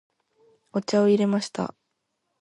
[0.73, 1.75] お茶を入れました。